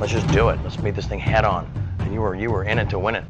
[0.00, 0.58] Let's just do it.
[0.62, 1.70] Let's meet this thing head on.
[1.98, 3.24] And you were you were in it to win it.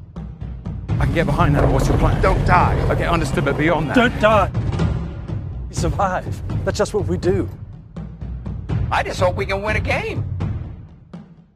[1.00, 1.68] I can get behind that.
[1.68, 2.22] What's your plan?
[2.22, 2.80] Don't die.
[2.92, 3.96] Okay, understood, but beyond that.
[3.96, 4.50] Don't die.
[5.68, 6.64] We survive.
[6.64, 7.48] That's just what we do.
[8.92, 10.24] I just hope we can win a game.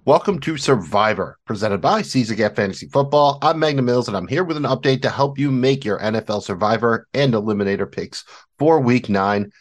[0.04, 3.38] Welcome to Survivor, presented by Seize the Gap Fantasy Football.
[3.40, 6.42] I'm Magnum Mills, and I'm here with an update to help you make your NFL
[6.42, 8.24] Survivor and Eliminator picks
[8.58, 9.52] for Week 9.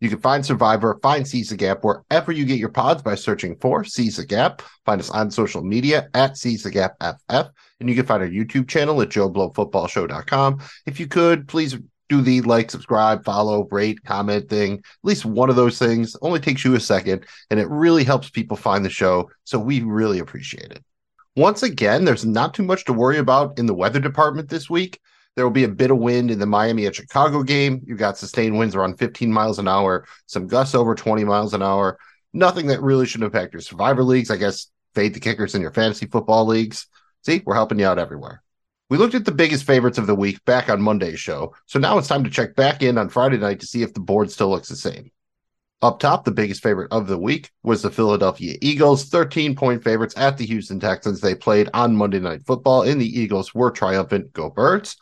[0.00, 3.54] You can find Survivor, find Seize the Gap wherever you get your pods by searching
[3.56, 4.62] for Seize the Gap.
[4.86, 7.48] Find us on social media at Seize the Gap FF,
[7.80, 10.60] and you can find our YouTube channel at JoeBlowFootballShow.com.
[10.86, 11.76] If you could, please
[12.08, 14.74] do the like, subscribe, follow, rate, comment thing.
[14.74, 18.30] At least one of those things only takes you a second, and it really helps
[18.30, 19.30] people find the show.
[19.44, 20.82] So we really appreciate it.
[21.36, 24.98] Once again, there's not too much to worry about in the weather department this week.
[25.36, 27.82] There will be a bit of wind in the Miami at Chicago game.
[27.86, 31.62] You've got sustained winds around 15 miles an hour, some gusts over 20 miles an
[31.62, 31.98] hour.
[32.32, 34.30] Nothing that really should impact your survivor leagues.
[34.30, 36.86] I guess fade the kickers in your fantasy football leagues.
[37.24, 38.42] See, we're helping you out everywhere.
[38.88, 41.54] We looked at the biggest favorites of the week back on Monday's show.
[41.66, 44.00] So now it's time to check back in on Friday night to see if the
[44.00, 45.12] board still looks the same.
[45.82, 50.14] Up top, the biggest favorite of the week was the Philadelphia Eagles, 13 point favorites
[50.16, 51.20] at the Houston Texans.
[51.20, 54.32] They played on Monday Night Football, and the Eagles were triumphant.
[54.34, 54.96] Go Birds.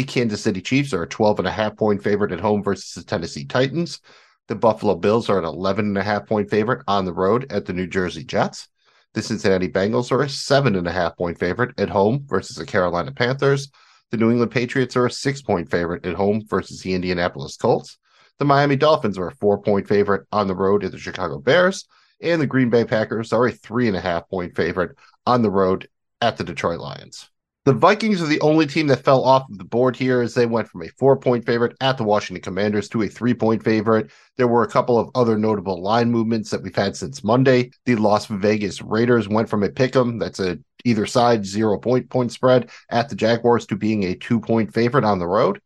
[0.00, 2.94] The Kansas City Chiefs are a 12 and a half point favorite at home versus
[2.94, 4.00] the Tennessee Titans.
[4.48, 7.66] The Buffalo Bills are an 11 and a half point favorite on the road at
[7.66, 8.66] the New Jersey Jets.
[9.12, 12.64] The Cincinnati Bengals are a seven and a half point favorite at home versus the
[12.64, 13.70] Carolina Panthers.
[14.10, 17.98] The New England Patriots are a six point favorite at home versus the Indianapolis Colts.
[18.38, 21.84] The Miami Dolphins are a four point favorite on the road at the Chicago Bears.
[22.22, 25.50] And the Green Bay Packers are a three and a half point favorite on the
[25.50, 25.90] road
[26.22, 27.29] at the Detroit Lions.
[27.66, 30.46] The Vikings are the only team that fell off of the board here as they
[30.46, 34.10] went from a four point favorite at the Washington Commanders to a three point favorite.
[34.38, 37.70] There were a couple of other notable line movements that we've had since Monday.
[37.84, 42.08] The Las Vegas Raiders went from a pick 'em, that's a either side zero point
[42.08, 45.60] point spread at the Jaguars to being a two point favorite on the road.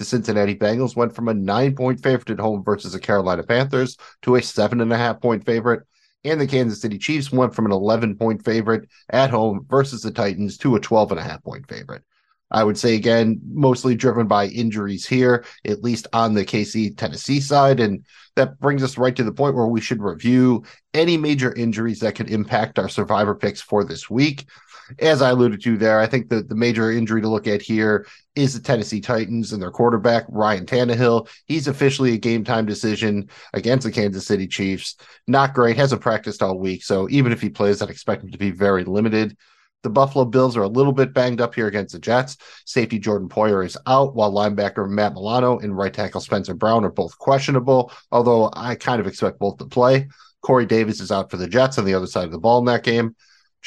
[0.00, 3.96] The Cincinnati Bengals went from a nine point favorite at home versus the Carolina Panthers
[4.22, 5.84] to a seven and a half point favorite
[6.26, 10.10] and the Kansas City Chiefs went from an 11 point favorite at home versus the
[10.10, 12.02] Titans to a 12 and a half point favorite.
[12.50, 17.40] I would say again, mostly driven by injuries here, at least on the KC Tennessee
[17.40, 17.80] side.
[17.80, 18.04] And
[18.36, 20.62] that brings us right to the point where we should review
[20.94, 24.46] any major injuries that could impact our survivor picks for this week
[24.98, 28.06] as I alluded to there, I think that the major injury to look at here
[28.34, 31.28] is the Tennessee Titans and their quarterback, Ryan Tannehill.
[31.46, 34.96] He's officially a game time decision against the Kansas City Chiefs.
[35.26, 36.84] Not great, hasn't practiced all week.
[36.84, 39.36] So even if he plays, I'd expect him to be very limited.
[39.82, 42.38] The Buffalo Bills are a little bit banged up here against the Jets.
[42.64, 46.90] Safety Jordan Poyer is out, while linebacker Matt Milano and right tackle Spencer Brown are
[46.90, 50.08] both questionable, although I kind of expect both to play.
[50.42, 52.64] Corey Davis is out for the Jets on the other side of the ball in
[52.64, 53.14] that game.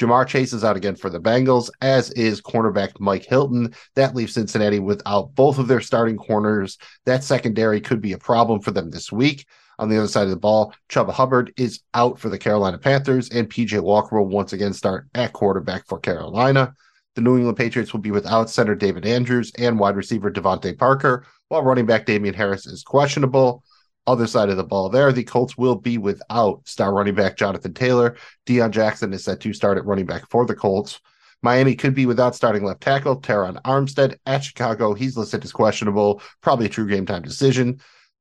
[0.00, 3.74] Ja'Marr Chase is out again for the Bengals, as is cornerback Mike Hilton.
[3.96, 6.78] That leaves Cincinnati without both of their starting corners.
[7.04, 9.44] That secondary could be a problem for them this week.
[9.78, 13.28] On the other side of the ball, Chuba Hubbard is out for the Carolina Panthers,
[13.28, 16.74] and PJ Walker will once again start at quarterback for Carolina.
[17.14, 21.26] The New England Patriots will be without center David Andrews and wide receiver DeVante Parker,
[21.48, 23.64] while running back Damien Harris is questionable
[24.06, 25.12] other side of the ball there.
[25.12, 28.16] The Colts will be without star running back Jonathan Taylor.
[28.46, 31.00] Deon Jackson is set to start at running back for the Colts.
[31.42, 34.92] Miami could be without starting left tackle Terron Armstead at Chicago.
[34.92, 37.80] He's listed as questionable, probably a true game time decision.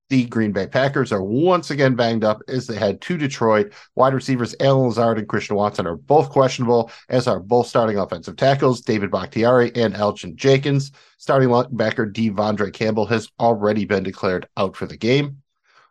[0.09, 3.73] The Green Bay Packers are once again banged up as they head to Detroit.
[3.94, 8.35] Wide receivers Allen Lazard and Christian Watson are both questionable, as are both starting offensive
[8.35, 10.91] tackles David Bakhtiari and Elgton Jenkins.
[11.19, 15.44] Starting linebacker De'Vondre Campbell has already been declared out for the game.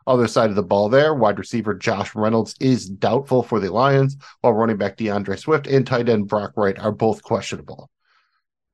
[0.09, 4.17] Other side of the ball there, wide receiver Josh Reynolds is doubtful for the Lions,
[4.41, 7.91] while running back D'Andre Swift and tight end Brock Wright are both questionable.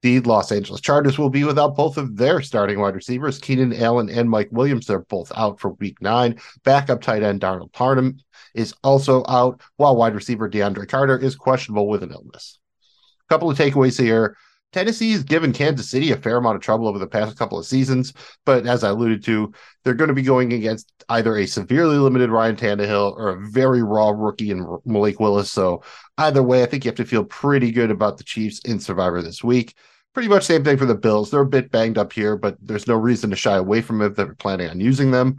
[0.02, 3.38] The Los Angeles Chargers will be without both of their starting wide receivers.
[3.38, 6.40] Keenan Allen and Mike Williams They're both out for week nine.
[6.64, 8.18] Backup tight end Donald Parham
[8.54, 12.60] is also out, while wide receiver DeAndre Carter is questionable with an illness.
[13.30, 14.38] A couple of takeaways here.
[14.76, 17.66] Tennessee has given Kansas City a fair amount of trouble over the past couple of
[17.66, 18.12] seasons,
[18.46, 19.54] but as I alluded to,
[19.86, 23.82] they're going to be going against either a severely limited Ryan Tannehill or a very
[23.84, 25.50] raw rookie in Malik Willis.
[25.50, 25.82] So
[26.18, 29.22] either way, I think you have to feel pretty good about the Chiefs in Survivor
[29.22, 29.76] this week.
[30.14, 31.32] Pretty much same thing for the Bills.
[31.32, 34.08] They're a bit banged up here, but there's no reason to shy away from it
[34.08, 35.38] if they're planning on using them.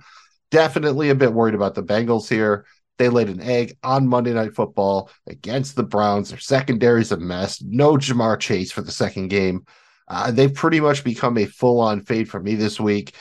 [0.50, 2.64] Definitely a bit worried about the Bengals here.
[2.98, 6.30] They laid an egg on Monday Night Football against the Browns.
[6.30, 7.62] Their secondary is a mess.
[7.62, 9.66] No Ja'Marr Chase for the second game.
[10.08, 13.14] Uh, they've pretty much become a full on fade for me this week.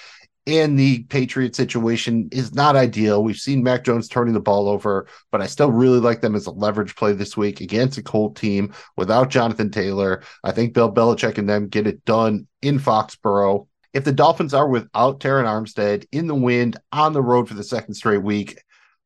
[0.48, 3.24] and the Patriot situation is not ideal.
[3.24, 6.46] We've seen Mac Jones turning the ball over, but I still really like them as
[6.46, 10.22] a leverage play this week against a cold team without Jonathan Taylor.
[10.44, 13.68] I think Bill Belichick and them get it done in Foxborough.
[13.94, 17.64] If the Dolphins are without Terron Armstead in the wind on the road for the
[17.64, 18.62] second straight week,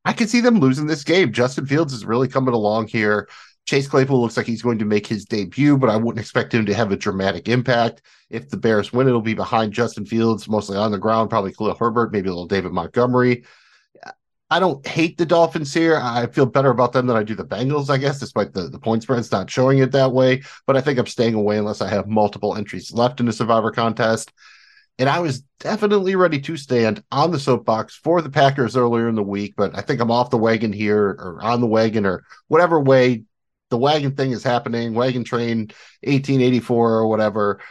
[0.09, 1.31] I can see them losing this game.
[1.31, 3.29] Justin Fields is really coming along here.
[3.65, 6.65] Chase Claypool looks like he's going to make his debut, but I wouldn't expect him
[6.65, 8.01] to have a dramatic impact.
[8.31, 11.75] If the Bears win, it'll be behind Justin Fields, mostly on the ground, probably Khalil
[11.75, 13.43] Herbert, maybe a little David Montgomery.
[14.49, 15.99] I don't hate the Dolphins here.
[16.01, 18.79] I feel better about them than I do the Bengals, I guess, despite the, the
[18.79, 20.41] point spreads not showing it that way.
[20.65, 23.69] But I think I'm staying away unless I have multiple entries left in the Survivor
[23.69, 24.33] contest.
[24.99, 29.15] And I was definitely ready to stand on the soapbox for the Packers earlier in
[29.15, 32.25] the week, but I think I'm off the wagon here or on the wagon or
[32.49, 33.23] whatever way
[33.69, 35.71] the wagon thing is happening, wagon train
[36.03, 37.61] 1884 or whatever.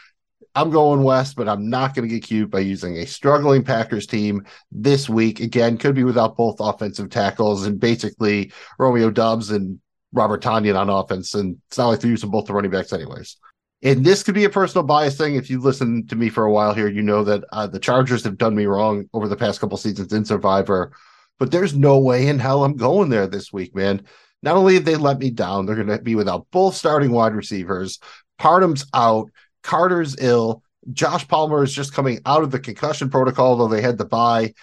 [0.54, 4.06] I'm going west, but I'm not going to get cute by using a struggling Packers
[4.06, 5.40] team this week.
[5.40, 9.80] Again, could be without both offensive tackles and basically Romeo Doubs and
[10.12, 11.34] Robert Tonyan on offense.
[11.34, 13.36] And it's not like they're using both the running backs, anyways.
[13.82, 15.36] And this could be a personal bias thing.
[15.36, 18.25] If you listen to me for a while here, you know that uh, the Chargers
[18.25, 20.92] have done me wrong over the past couple seasons in Survivor.
[21.38, 24.02] But there's no way in hell I'm going there this week, man.
[24.42, 27.34] Not only have they let me down, they're going to be without both starting wide
[27.34, 28.00] receivers.
[28.38, 29.30] Parham's out.
[29.62, 30.62] Carter's ill.
[30.92, 34.54] Josh Palmer is just coming out of the concussion protocol, though they had to buy.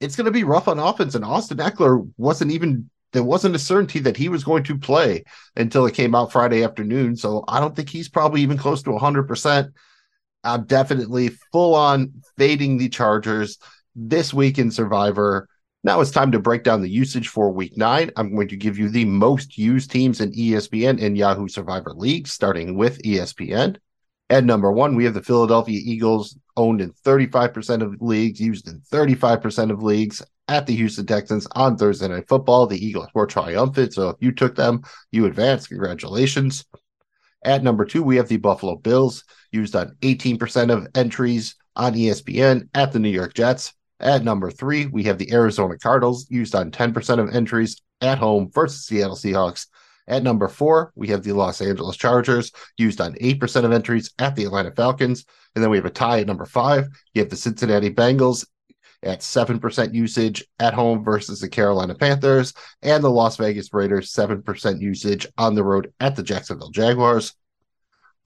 [0.00, 1.14] It's going to be rough on offense.
[1.14, 5.24] And Austin Ekeler wasn't even, there wasn't a certainty that he was going to play
[5.56, 7.16] until it came out Friday afternoon.
[7.16, 9.72] So I don't think he's probably even close to 100%.
[10.42, 13.58] I'm definitely full on fading the Chargers
[13.94, 15.48] this week in Survivor.
[15.84, 18.10] Now it's time to break down the usage for week nine.
[18.16, 22.26] I'm going to give you the most used teams in ESPN and Yahoo Survivor League,
[22.26, 23.76] starting with ESPN.
[24.28, 28.80] At number one, we have the Philadelphia Eagles, owned in 35% of leagues, used in
[28.92, 32.66] 35% of leagues at the Houston Texans on Thursday Night Football.
[32.66, 33.94] The Eagles were triumphant.
[33.94, 35.68] So if you took them, you advanced.
[35.68, 36.64] Congratulations.
[37.44, 42.68] At number two, we have the Buffalo Bills, used on 18% of entries on ESPN
[42.74, 43.72] at the New York Jets.
[44.00, 48.50] At number three, we have the Arizona Cardinals, used on 10% of entries at home
[48.52, 49.66] versus Seattle Seahawks.
[50.06, 54.36] At number four, we have the Los Angeles Chargers, used on 8% of entries at
[54.36, 55.24] the Atlanta Falcons.
[55.54, 56.88] And then we have a tie at number five.
[57.14, 58.44] You have the Cincinnati Bengals
[59.04, 64.80] at 7% usage at home versus the Carolina Panthers, and the Las Vegas Raiders, 7%
[64.80, 67.34] usage on the road at the Jacksonville Jaguars.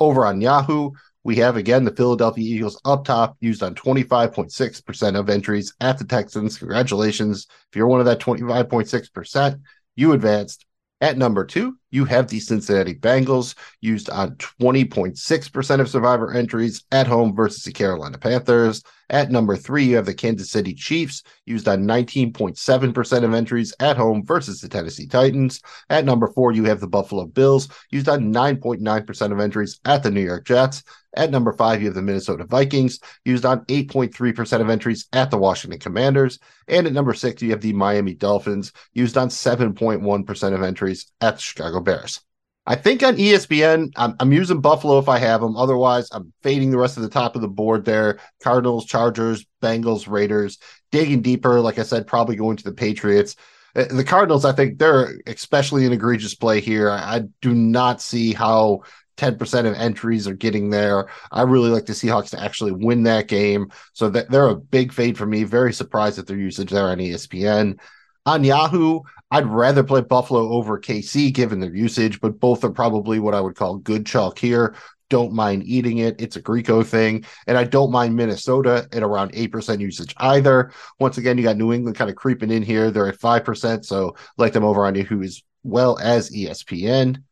[0.00, 0.92] Over on Yahoo,
[1.24, 6.04] we have again the Philadelphia Eagles up top, used on 25.6% of entries at the
[6.04, 6.58] Texans.
[6.58, 7.46] Congratulations.
[7.70, 9.60] If you're one of that 25.6%,
[9.96, 10.64] you advanced.
[11.00, 17.06] At number two, you have the Cincinnati Bengals, used on 20.6% of survivor entries at
[17.06, 18.82] home versus the Carolina Panthers.
[19.10, 23.96] At number three, you have the Kansas City Chiefs, used on 19.7% of entries at
[23.96, 25.62] home versus the Tennessee Titans.
[25.88, 30.10] At number four, you have the Buffalo Bills, used on 9.9% of entries at the
[30.10, 30.82] New York Jets.
[31.16, 35.38] At number five, you have the Minnesota Vikings, used on 8.3% of entries at the
[35.38, 36.38] Washington Commanders.
[36.68, 41.36] And at number six, you have the Miami Dolphins, used on 7.1% of entries at
[41.36, 42.20] the Chicago Bears.
[42.66, 45.56] I think on ESPN, I'm, I'm, using Buffalo if I have them.
[45.56, 48.18] Otherwise, I'm fading the rest of the top of the board there.
[48.42, 50.58] Cardinals, Chargers, Bengals, Raiders.
[50.92, 53.36] Digging deeper, like I said, probably going to the Patriots.
[53.74, 56.90] Uh, the Cardinals, I think they're especially an egregious play here.
[56.90, 58.82] I, I do not see how
[59.16, 61.08] 10% of entries are getting there.
[61.32, 63.70] I really like the Seahawks to actually win that game.
[63.94, 65.44] So that they're a big fade for me.
[65.44, 67.78] Very surprised at their usage there on ESPN.
[68.28, 73.18] On Yahoo, I'd rather play Buffalo over KC given their usage, but both are probably
[73.18, 74.74] what I would call good chalk here.
[75.08, 76.20] Don't mind eating it.
[76.20, 77.24] It's a Greco thing.
[77.46, 80.72] And I don't mind Minnesota at around 8% usage either.
[81.00, 82.90] Once again, you got New England kind of creeping in here.
[82.90, 83.86] They're at 5%.
[83.86, 87.22] So like them over on Yahoo as well as ESPN.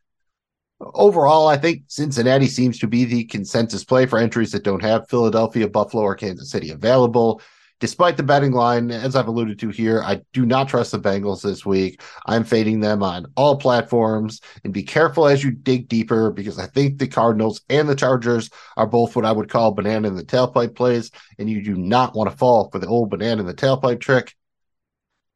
[0.81, 5.11] Overall, I think Cincinnati seems to be the consensus play for entries that don't have
[5.11, 7.43] Philadelphia, Buffalo, or Kansas City available.
[7.79, 11.43] Despite the betting line, as I've alluded to here, I do not trust the Bengals
[11.43, 12.01] this week.
[12.25, 16.67] I'm fading them on all platforms and be careful as you dig deeper because I
[16.67, 20.25] think the Cardinals and the Chargers are both what I would call banana in the
[20.25, 23.53] tailpipe plays, and you do not want to fall for the old banana in the
[23.53, 24.35] tailpipe trick.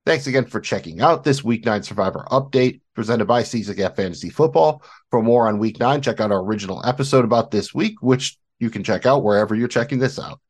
[0.06, 3.97] Thanks again for checking out this Week 9 Survivor update presented by Seize the Gap
[3.97, 4.82] Fantasy Football.
[5.11, 8.70] For more on Week 9, check out our original episode about this week, which you
[8.70, 10.40] can check out wherever you're checking this out.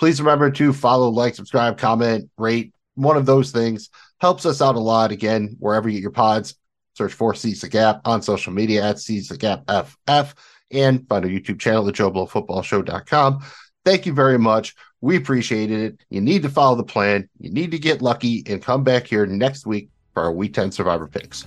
[0.00, 2.72] Please remember to follow, like, subscribe, comment, rate.
[2.94, 5.12] One of those things helps us out a lot.
[5.12, 6.56] Again, wherever you get your pods,
[6.94, 10.34] search for Seize the Gap on social media at Seize the Gap FF
[10.70, 13.44] and find our YouTube channel, the Joe Blow Football Show.com.
[13.84, 16.00] Thank you very much We appreciated it.
[16.08, 17.28] You need to follow the plan.
[17.38, 20.72] You need to get lucky and come back here next week for our Week 10
[20.72, 21.46] Survivor picks.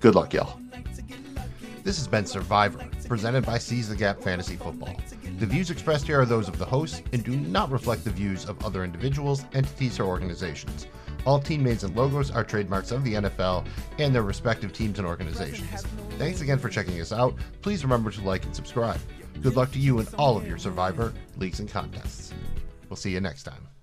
[0.00, 0.60] Good luck, y'all.
[1.84, 4.94] This has been Survivor, presented by Seize the Gap Fantasy Football.
[5.38, 8.44] The views expressed here are those of the hosts and do not reflect the views
[8.46, 10.86] of other individuals, entities, or organizations.
[11.24, 13.66] All teammates and logos are trademarks of the NFL
[13.98, 15.82] and their respective teams and organizations.
[16.18, 17.34] Thanks again for checking us out.
[17.62, 19.00] Please remember to like and subscribe.
[19.42, 22.32] Good luck to you in all of your Survivor leagues and contests.
[22.88, 23.75] We'll see you next time.